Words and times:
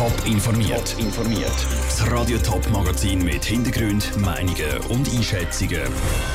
Top 0.00 0.26
informiert. 0.26 0.92
Top 0.92 1.04
informiert. 1.04 1.66
Das 1.84 2.10
Radio 2.10 2.38
Top 2.38 2.66
Magazin 2.70 3.22
mit 3.22 3.44
Hintergrund, 3.44 4.16
Meinungen 4.16 4.78
und 4.88 5.06
Einschätzungen 5.14 5.82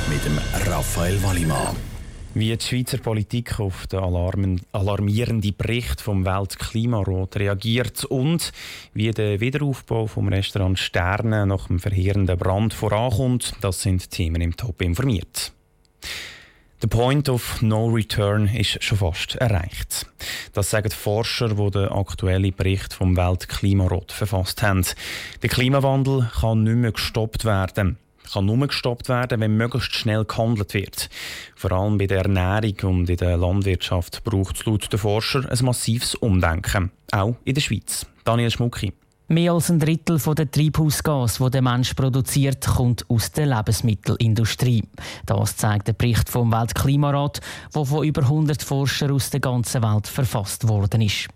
mit 0.08 0.24
dem 0.24 0.38
Raphael 0.72 1.24
Wallimann. 1.24 1.76
Wie 2.36 2.56
die 2.56 2.64
Schweizer 2.64 3.00
Politik 3.00 3.60
auf 3.60 3.88
den 3.88 4.62
alarmierenden 4.72 5.56
Bericht 5.58 6.00
vom 6.00 6.26
Weltklimarat 6.26 7.38
reagiert 7.38 8.06
und 8.06 8.52
wie 8.94 9.10
der 9.10 9.40
Wiederaufbau 9.40 10.06
vom 10.06 10.28
Restaurant 10.28 10.78
Sterne 10.78 11.48
nach 11.48 11.66
dem 11.66 11.80
verheerenden 11.80 12.38
Brand 12.38 12.72
vorankommt, 12.72 13.56
das 13.62 13.82
sind 13.82 14.12
Themen 14.12 14.42
im 14.42 14.56
Top 14.56 14.80
informiert. 14.84 15.54
Der 16.82 16.88
Point 16.88 17.30
of 17.30 17.62
No 17.62 17.88
Return 17.88 18.48
ist 18.48 18.84
schon 18.84 18.98
fast 18.98 19.36
erreicht. 19.36 20.06
Das 20.54 20.70
sagen 20.70 20.92
Forscher, 20.92 21.50
die 21.50 21.72
den 21.72 21.88
aktuellen 21.88 22.54
Bericht 22.54 22.94
vom 22.94 23.16
Weltklimarat 23.16 24.12
verfasst 24.12 24.62
haben. 24.62 24.86
Der 25.42 25.50
Klimawandel 25.50 26.30
kann 26.40 26.64
nicht 26.64 26.76
mehr 26.76 26.92
gestoppt 26.92 27.46
werden 27.46 27.98
kann 28.32 28.46
nur 28.46 28.68
gestoppt 28.68 29.10
werden, 29.10 29.40
wenn 29.40 29.56
möglichst 29.56 29.94
schnell 29.94 30.26
gehandelt 30.26 30.74
wird. 30.74 31.10
Vor 31.56 31.72
allem 31.72 31.98
bei 31.98 32.08
der 32.08 32.24
Ernährung 32.24 32.76
und 32.84 33.10
in 33.10 33.18
der 33.18 33.38
Landwirtschaft 33.38 34.24
braucht 34.24 34.58
es 34.58 34.66
laut 34.66 34.92
den 34.92 35.00
Forscher 35.00 35.50
ein 35.50 35.66
massives 35.66 36.16
Umdenken. 36.16 36.92
Auch 37.12 37.36
in 37.46 37.54
der 37.54 37.62
Schweiz. 37.62 38.06
Daniel 38.24 38.52
Schmucki. 38.52 38.94
Mehr 39.28 39.54
als 39.54 39.72
ein 39.72 39.80
Drittel 39.80 40.20
der 40.20 40.52
Treibhausgas, 40.52 41.40
die 41.40 41.50
der 41.50 41.64
Mensch 41.64 41.96
produziert, 41.96 42.64
kommt 42.68 43.10
aus 43.10 43.32
der 43.32 43.48
Lebensmittelindustrie. 43.48 44.84
Das 45.26 45.58
zeigt 45.58 45.88
der 45.88 45.94
Bericht 45.94 46.30
vom 46.30 46.52
Weltklimarat, 46.52 47.42
der 47.74 47.86
von 47.86 48.06
über 48.06 48.22
100 48.22 48.62
Forschern 48.62 49.12
aus 49.12 49.32
der 49.32 49.40
ganzen 49.40 49.82
Welt 49.82 50.06
verfasst 50.06 50.68
worden 50.68 51.02
ist. 51.02 51.28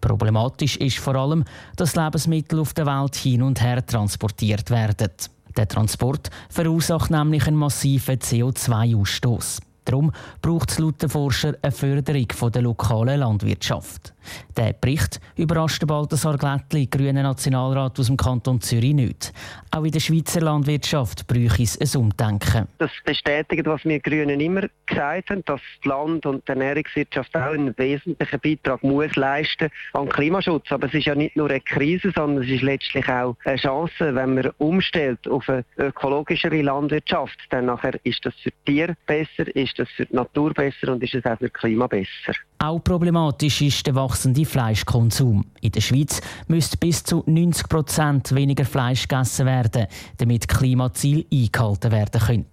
Problematisch 0.00 0.76
ist 0.78 0.98
vor 0.98 1.14
allem, 1.14 1.44
dass 1.76 1.94
Lebensmittel 1.94 2.58
auf 2.58 2.74
der 2.74 2.86
Welt 2.86 3.14
hin 3.14 3.42
und 3.42 3.62
her 3.62 3.86
transportiert 3.86 4.68
werden. 4.70 5.12
Der 5.56 5.68
Transport 5.68 6.30
verursacht 6.50 7.12
nämlich 7.12 7.46
einen 7.46 7.56
massiven 7.56 8.18
CO2-Ausstoß. 8.18 9.60
Darum 9.86 10.12
braucht 10.42 10.70
es 10.70 10.78
laut 10.78 11.00
den 11.00 11.08
Forscher 11.08 11.54
eine 11.62 11.72
Förderung 11.72 12.26
der 12.52 12.62
lokalen 12.62 13.20
Landwirtschaft. 13.20 14.12
Der 14.56 14.72
Bericht 14.72 15.20
überrascht 15.36 15.86
Balthasar 15.86 16.36
Glättli, 16.36 16.86
grüner 16.86 17.22
Nationalrat 17.22 17.98
aus 18.00 18.06
dem 18.06 18.16
Kanton 18.16 18.60
Zürich, 18.60 18.94
nicht. 18.94 19.32
Auch 19.70 19.84
in 19.84 19.92
der 19.92 20.00
Schweizer 20.00 20.40
Landwirtschaft 20.40 21.28
bräuchte 21.28 21.62
es 21.62 21.94
ein 21.94 22.00
Umdenken. 22.00 22.66
Das 22.78 22.90
bestätigt, 23.04 23.66
was 23.66 23.84
wir 23.84 24.00
Grünen 24.00 24.40
immer 24.40 24.62
gesagt 24.86 25.30
haben, 25.30 25.44
dass 25.46 25.60
das 25.60 25.84
Land 25.84 26.26
und 26.26 26.46
die 26.48 26.52
Ernährungswirtschaft 26.52 27.36
auch 27.36 27.52
einen 27.52 27.76
wesentlichen 27.78 28.40
Beitrag 28.40 28.82
muss 28.82 29.14
leisten 29.14 29.68
an 29.92 30.08
Klimaschutz. 30.08 30.70
Aber 30.70 30.88
es 30.88 30.94
ist 30.94 31.06
ja 31.06 31.14
nicht 31.14 31.36
nur 31.36 31.48
eine 31.48 31.60
Krise, 31.60 32.12
sondern 32.14 32.44
es 32.44 32.50
ist 32.50 32.62
letztlich 32.62 33.08
auch 33.08 33.36
eine 33.44 33.56
Chance, 33.56 34.14
wenn 34.14 34.34
man 34.34 34.50
umstellt 34.58 35.28
auf 35.28 35.48
eine 35.48 35.64
ökologischere 35.78 36.62
Landwirtschaft. 36.62 37.38
Dann 37.50 37.66
nachher 37.66 37.94
ist 38.02 38.24
das 38.24 38.34
für 38.42 38.50
die 38.66 38.72
Tiere 38.72 38.96
besser, 39.06 39.54
ist 39.54 39.75
das 39.78 39.88
für 39.90 40.06
die 40.06 40.14
Natur 40.14 40.52
besser 40.52 40.92
und 40.92 41.02
ist 41.02 41.14
es 41.14 41.24
auch 41.24 41.38
für 41.38 41.48
das 41.48 41.52
Klima 41.52 41.86
besser. 41.86 42.32
Auch 42.58 42.78
problematisch 42.78 43.60
ist 43.60 43.86
der 43.86 43.94
wachsende 43.94 44.44
Fleischkonsum. 44.44 45.44
In 45.60 45.72
der 45.72 45.80
Schweiz 45.80 46.20
müsste 46.48 46.78
bis 46.78 47.04
zu 47.04 47.22
90 47.26 47.68
Prozent 47.68 48.34
weniger 48.34 48.64
Fleisch 48.64 49.06
gegessen 49.06 49.46
werden, 49.46 49.86
damit 50.18 50.48
Klimaziel 50.48 51.26
eingehalten 51.32 51.92
werden 51.92 52.20
können. 52.20 52.46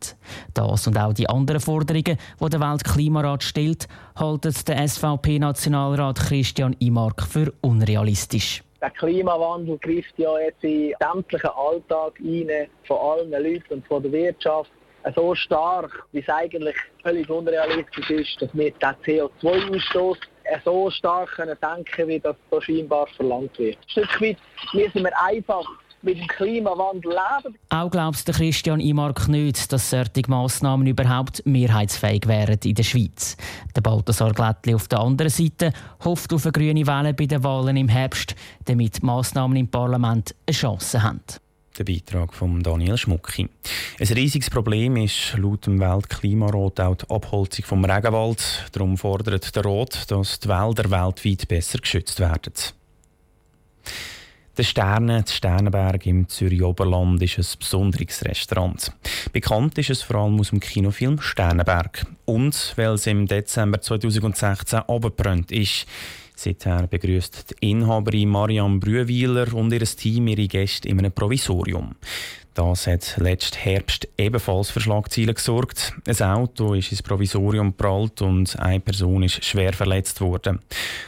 Das 0.54 0.88
und 0.88 0.98
auch 0.98 1.14
die 1.14 1.30
anderen 1.30 1.62
Forderungen, 1.62 2.18
die 2.40 2.50
der 2.50 2.60
Weltklimarat 2.60 3.44
stellt, 3.44 3.88
haltet 4.16 4.68
der 4.68 4.88
SVP-Nationalrat 4.88 6.20
Christian 6.20 6.76
Imark 6.80 7.24
für 7.24 7.54
unrealistisch. 7.62 8.62
Der 8.82 8.90
Klimawandel 8.90 9.78
greift 9.78 10.14
ja 10.18 10.38
jetzt 10.40 10.62
in 10.62 10.94
sämtlichen 11.00 11.52
Alltag 11.52 12.20
rein, 12.20 12.68
von 12.86 12.98
allen 12.98 13.32
Leuten 13.32 13.76
und 13.76 13.88
von 13.88 14.04
der 14.04 14.12
Wirtschaft 14.12 14.70
so 15.16 15.36
stark, 15.36 16.06
wie 16.12 16.20
es 16.20 16.30
eigentlich 16.30 16.76
völlig 17.02 17.30
unrealistisch 17.30 18.10
ist, 18.10 18.42
dass 18.42 18.50
wir 18.54 18.72
den 18.72 18.96
CO2-Ausstoß 19.06 20.18
so 20.66 20.90
stark 20.92 21.30
können 21.32 21.58
denken 21.62 22.08
wie 22.08 22.20
das 22.20 22.36
so 22.52 22.62
scheinbar 22.62 23.08
verlangt 23.08 23.58
wird. 23.60 23.78
Ein 23.78 23.90
Stück 23.90 24.22
weit 24.22 24.38
müssen 24.74 25.04
wir 25.04 25.22
einfach 25.22 25.66
mit 26.04 26.18
dem 26.18 26.28
Klimawandel 26.28 27.12
leben. 27.12 27.58
Auch 27.70 27.90
glaubst 27.90 28.28
du 28.28 28.34
Christian 28.34 28.80
Imark 28.80 29.28
nicht, 29.30 29.72
dass 29.72 29.90
solche 29.90 30.24
Massnahmen 30.28 30.86
überhaupt 30.86 31.46
mehrheitsfähig 31.46 32.28
wären 32.28 32.60
in 32.64 32.76
der 32.76 32.84
Schweiz. 32.84 33.38
Der 33.76 33.82
Balthasar 33.82 34.34
Glättli 34.34 34.76
auf 34.76 34.88
der 34.90 35.00
anderen 35.00 35.32
Seite 35.32 35.72
hofft 36.04 36.34
auf 36.34 36.46
eine 36.46 36.52
grüne 36.52 36.86
Welle 36.86 37.14
bei 37.14 37.26
den 37.26 37.44
Wahlen 37.44 37.78
im 37.78 37.88
Herbst, 37.88 38.36
damit 38.66 39.02
Massnahmen 39.02 39.56
im 39.56 39.70
Parlament 39.70 40.36
eine 40.46 40.56
Chance 40.56 41.02
haben. 41.02 41.22
Der 41.76 41.86
Beitrag 41.86 42.36
von 42.36 42.62
Daniel 42.62 42.98
Schmucki. 42.98 43.50
Ein 44.00 44.08
riesiges 44.08 44.52
Problem 44.52 44.96
ist 44.96 45.36
laut 45.38 45.66
dem 45.66 45.80
Weltklimarat 45.80 46.80
auch 46.80 46.96
die 46.96 47.10
Abholzung 47.10 47.66
vom 47.66 47.84
Regenwald. 47.84 48.70
Darum 48.74 48.96
fordert 48.96 49.56
der 49.56 49.66
Rat, 49.66 50.12
dass 50.12 50.40
die 50.40 50.50
Wälder 50.50 50.92
weltweit 50.92 51.48
besser 51.48 51.80
geschützt 51.80 52.20
werden. 52.20 52.54
Der 54.56 54.64
Sterne, 54.64 55.24
der 55.24 55.32
Sternenberg 55.32 56.06
im 56.06 56.30
Zürich 56.30 56.62
Oberland, 56.62 57.24
ist 57.24 57.40
ein 57.40 57.58
besonderes 57.58 58.24
Restaurant. 58.24 58.92
Bekannt 59.32 59.76
ist 59.80 59.90
es 59.90 60.04
vor 60.04 60.18
allem 60.18 60.40
aus 60.40 60.52
dem 60.52 60.60
Kinofilm 60.60 61.20
Sternenberg. 61.22 62.06
Und 62.26 62.74
weil 62.76 62.92
es 62.92 63.08
im 63.08 63.26
Dezember 63.26 63.82
2016 63.82 64.78
abgebrannt 64.78 65.52
ist. 65.52 65.88
Seither 66.44 66.88
begrüßt 66.88 67.52
die 67.62 67.72
Inhaberin 67.72 68.28
Marianne 68.28 68.78
Brühwiler 68.78 69.54
und 69.54 69.72
ihr 69.72 69.86
Team 69.86 70.28
ihre 70.28 70.50
Gäste 70.50 70.90
in 70.90 71.00
einem 71.00 71.14
Provisorium. 71.14 71.96
Das 72.54 72.86
hat 72.86 73.16
letzten 73.18 73.60
Herbst 73.60 74.10
ebenfalls 74.18 74.70
für 74.70 74.82
Schlagzeilen 74.82 75.36
gesorgt. 75.36 75.94
Ein 76.06 76.22
Auto 76.22 76.74
ist 76.74 76.92
ins 76.92 77.02
Provisorium 77.02 77.70
geprallt 77.70 78.22
und 78.22 78.60
eine 78.60 78.82
Person 78.82 79.24
ist 79.24 79.44
schwer 79.46 79.72
verletzt 79.72 80.20
worden. 80.20 80.60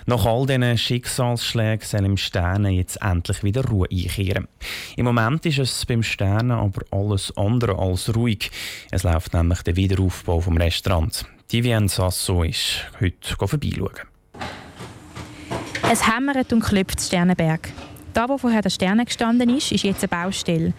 Nach 0.06 0.26
all 0.26 0.46
diesen 0.46 0.78
Schicksalsschlägen 0.78 1.86
soll 1.86 2.06
im 2.06 2.16
Sternen 2.16 2.72
jetzt 2.72 3.02
endlich 3.02 3.44
wieder 3.44 3.66
Ruhe 3.66 3.90
einkehren. 3.92 4.48
Im 4.96 5.04
Moment 5.04 5.46
ist 5.46 5.60
es 5.60 5.86
beim 5.86 6.02
Sternen 6.02 6.52
aber 6.52 6.82
alles 6.92 7.36
andere 7.36 7.78
als 7.78 8.16
ruhig. 8.16 8.52
Es 8.90 9.04
läuft 9.04 9.34
nämlich 9.34 9.64
der 9.64 9.76
Wiederaufbau 9.76 10.40
vom 10.40 10.56
Restaurant. 10.56 11.26
Divien 11.52 11.90
Sasso 11.90 12.42
ist 12.44 12.86
heute 13.02 13.36
vorbeischauen. 13.36 14.15
Es 15.92 16.08
hämmert 16.08 16.52
und 16.52 16.62
klopft 16.62 17.00
Sternenberg. 17.00 17.70
Da, 18.14 18.28
wo 18.28 18.40
vorher 18.40 18.64
der 18.64 18.72
Sterne 18.72 19.06
gestanden 19.06 19.56
ist, 19.56 19.72
ist 19.72 19.84
jetzt 19.84 20.02
eine 20.02 20.08
Baustelle. 20.08 20.74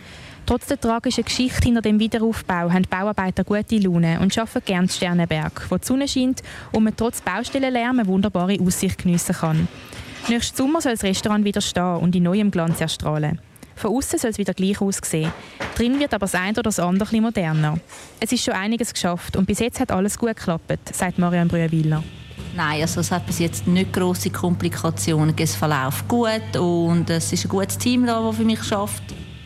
Trotz 0.46 0.66
der 0.66 0.80
tragischen 0.80 1.24
Geschichte 1.24 1.62
hinter 1.62 1.80
dem 1.80 2.00
Wiederaufbau 2.00 2.72
haben 2.72 2.82
die 2.82 2.88
Bauarbeiter 2.88 3.44
gute 3.44 3.78
Laune 3.78 4.18
und 4.20 4.36
arbeiten 4.36 4.64
gerne 4.64 4.88
Sternenberg, 4.88 5.66
wo 5.68 5.76
die 5.76 5.86
Sonne 5.86 6.08
scheint 6.08 6.42
und 6.72 6.84
man 6.84 6.96
trotz 6.96 7.20
Baustellenlärm 7.20 8.00
eine 8.00 8.08
wunderbare 8.08 8.58
Aussicht 8.60 8.98
geniessen 8.98 9.34
kann. 9.34 9.68
Nächsten 10.28 10.56
Sommer 10.56 10.80
soll 10.80 10.92
das 10.92 11.04
Restaurant 11.04 11.44
wieder 11.44 11.60
stehen 11.60 11.96
und 11.98 12.16
in 12.16 12.24
neuem 12.24 12.50
Glanz 12.50 12.80
erstrahlen. 12.80 13.40
Von 13.76 13.94
außen 13.94 14.18
soll 14.18 14.30
es 14.30 14.38
wieder 14.38 14.54
gleich 14.54 14.80
aussehen. 14.80 15.32
Drin 15.76 16.00
wird 16.00 16.14
aber 16.14 16.26
das 16.26 16.34
eine 16.34 16.52
oder 16.52 16.62
das 16.64 16.80
andere 16.80 17.20
moderner. 17.20 17.78
Es 18.18 18.32
ist 18.32 18.42
schon 18.44 18.54
einiges 18.54 18.92
geschafft 18.92 19.36
und 19.36 19.46
bis 19.46 19.60
jetzt 19.60 19.78
hat 19.78 19.92
alles 19.92 20.18
gut 20.18 20.36
geklappt, 20.36 20.94
sagt 20.94 21.18
Marianne 21.18 21.48
Brüewiller. 21.48 22.02
Nein, 22.56 22.80
also 22.80 23.00
es 23.00 23.12
hat 23.12 23.26
bis 23.26 23.38
jetzt 23.38 23.66
nicht 23.66 23.92
große 23.92 24.30
Komplikationen. 24.30 25.34
Es 25.38 25.54
verläuft 25.54 26.08
gut 26.08 26.56
und 26.58 27.10
es 27.10 27.30
ist 27.30 27.44
ein 27.44 27.48
gutes 27.50 27.76
Team 27.76 28.06
da, 28.06 28.22
das 28.22 28.36
für 28.36 28.44
mich 28.44 28.62
schafft. 28.64 29.02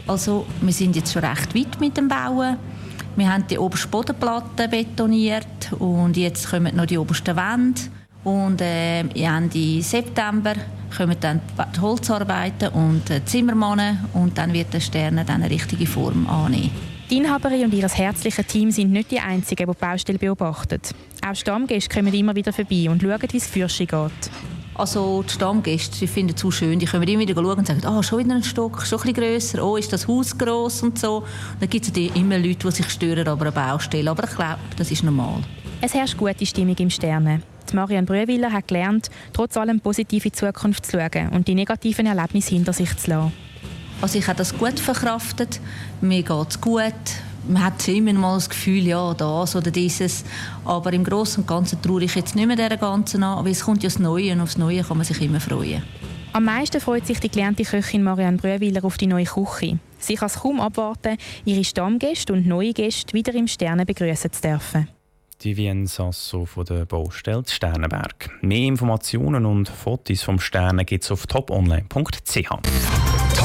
Also 0.06 0.46
wir 0.60 0.72
sind 0.72 0.94
jetzt 0.94 1.12
schon 1.12 1.24
recht 1.24 1.52
weit 1.54 1.80
mit 1.80 1.96
dem 1.96 2.06
Bauen. 2.06 2.56
Wir 3.16 3.32
haben 3.32 3.46
die 3.48 3.58
oberste 3.58 3.88
Bodenplatte 3.88 4.68
betoniert 4.68 5.72
und 5.80 6.16
jetzt 6.16 6.50
kommen 6.50 6.76
noch 6.76 6.86
die 6.86 6.98
obersten 6.98 7.34
Wände. 7.34 7.80
Und 8.22 8.60
äh, 8.60 9.00
Ende 9.00 9.82
September 9.82 10.54
kommen 10.96 11.16
dann 11.20 11.40
die 11.74 11.80
Holzarbeiten 11.80 12.68
und 12.68 13.08
die 13.08 13.24
Zimmermannen 13.24 13.98
und 14.14 14.38
dann 14.38 14.52
wird 14.52 14.72
der 14.72 14.80
Stern 14.80 15.16
dann 15.16 15.42
eine 15.42 15.50
richtige 15.50 15.86
Form 15.86 16.28
annehmen. 16.28 16.89
Die 17.10 17.16
Inhaberin 17.16 17.64
und 17.64 17.74
ihr 17.74 17.88
herzliches 17.88 18.46
Team 18.46 18.70
sind 18.70 18.92
nicht 18.92 19.10
die 19.10 19.18
Einzigen, 19.18 19.66
die 19.66 19.72
die 19.72 19.84
Baustelle 19.84 20.18
beobachten. 20.18 20.80
Auch 21.28 21.34
Stammgäste 21.34 21.92
kommen 21.92 22.14
immer 22.14 22.36
wieder 22.36 22.52
vorbei 22.52 22.88
und 22.88 23.02
schauen, 23.02 23.28
wie 23.32 23.36
es 23.36 23.48
Fürsche 23.48 23.84
geht. 23.84 24.30
Also 24.74 25.24
die 25.24 25.32
Stammgäste 25.32 25.98
die 25.98 26.06
finden 26.06 26.34
es 26.36 26.40
so 26.40 26.52
schön. 26.52 26.78
Die 26.78 26.86
können 26.86 27.08
immer 27.08 27.22
wieder 27.22 27.34
schauen 27.34 27.58
und 27.58 27.66
sagen, 27.66 27.82
oh, 27.84 28.00
schon 28.02 28.20
wieder 28.20 28.36
ein 28.36 28.44
Stock, 28.44 28.86
schon 28.86 29.00
ein 29.00 29.12
bisschen 29.12 29.24
grösser, 29.24 29.66
oh, 29.66 29.76
ist 29.76 29.92
das 29.92 30.06
Haus 30.06 30.38
gross 30.38 30.84
und 30.84 31.00
so. 31.00 31.16
Und 31.16 31.26
dann 31.58 31.68
gibt 31.68 31.88
es 31.88 32.14
immer 32.14 32.38
Leute, 32.38 32.68
die 32.68 32.70
sich 32.70 32.88
stören 32.88 33.26
aber 33.26 33.46
eine 33.46 33.52
Baustelle. 33.52 34.08
Aber 34.08 34.22
ich 34.22 34.36
glaube, 34.36 34.60
das 34.76 34.92
ist 34.92 35.02
normal. 35.02 35.40
Es 35.80 35.94
herrscht 35.94 36.16
gute 36.16 36.46
Stimmung 36.46 36.76
im 36.76 36.90
Sterne. 36.90 37.42
Die 37.72 37.74
Marianne 37.74 38.06
Brüewiller 38.06 38.52
hat 38.52 38.68
gelernt, 38.68 39.10
trotz 39.32 39.56
allem 39.56 39.80
positiv 39.80 40.26
in 40.26 40.30
die 40.30 40.38
Zukunft 40.38 40.86
zu 40.86 40.92
schauen 40.92 41.30
und 41.30 41.48
die 41.48 41.56
negativen 41.56 42.06
Erlebnisse 42.06 42.54
hinter 42.54 42.72
sich 42.72 42.96
zu 42.96 43.10
lassen. 43.10 43.49
Also 44.00 44.18
ich 44.18 44.26
habe 44.26 44.38
das 44.38 44.56
gut 44.56 44.80
verkraftet. 44.80 45.60
Mir 46.00 46.22
geht 46.22 46.50
es 46.50 46.60
gut 46.60 46.94
man 47.48 47.64
hat 47.64 47.86
immer 47.88 48.12
mal 48.12 48.34
das 48.34 48.48
Gefühl, 48.48 48.86
ja, 48.86 49.14
das 49.14 49.56
oder 49.56 49.70
dieses. 49.70 50.24
Aber 50.64 50.92
im 50.92 51.04
Großen 51.04 51.42
und 51.42 51.46
Ganzen 51.46 51.80
traue 51.82 52.04
ich 52.04 52.14
jetzt 52.14 52.34
nicht 52.34 52.46
mehr 52.46 52.56
dieser 52.56 52.76
ganzen 52.76 53.22
an, 53.22 53.44
weil 53.44 53.52
es 53.52 53.64
kommt 53.64 53.82
ja 53.82 53.88
das 53.88 53.98
Neue 53.98 54.32
und 54.32 54.40
aufs 54.40 54.58
Neue 54.58 54.82
kann 54.82 54.96
man 54.96 55.06
sich 55.06 55.20
immer 55.20 55.40
freuen. 55.40 55.82
Am 56.32 56.44
meisten 56.44 56.80
freut 56.80 57.06
sich 57.06 57.18
die 57.18 57.28
gelernte 57.28 57.64
Köchin 57.64 58.04
Marianne 58.04 58.36
Brühwiller 58.36 58.84
auf 58.84 58.96
die 58.96 59.08
neue 59.08 59.24
Küche. 59.24 59.78
Sie 59.98 60.14
kann 60.14 60.26
es 60.26 60.38
kaum 60.38 60.60
abwarten, 60.60 61.16
ihre 61.44 61.64
Stammgäste 61.64 62.32
und 62.32 62.46
neue 62.46 62.72
Gäste 62.72 63.12
wieder 63.14 63.34
im 63.34 63.48
Sterne 63.48 63.84
begrüßen 63.84 64.32
zu 64.32 64.40
dürfen. 64.40 64.88
Die 65.42 65.56
Vien 65.56 65.86
Sasso 65.86 66.44
von 66.44 66.66
der 66.66 66.84
Baustelle 66.84 67.42
Sternenberg. 67.46 68.30
Mehr 68.42 68.68
Informationen 68.68 69.46
und 69.46 69.68
Fotos 69.68 70.22
vom 70.22 70.38
Sternen 70.38 70.84
gibt 70.84 71.02
es 71.02 71.10
auf 71.10 71.26
toponline.ch. 71.26 72.50